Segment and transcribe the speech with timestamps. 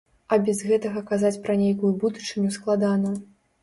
[0.29, 3.19] А без гэтага казаць пра нейкую будучыню складана.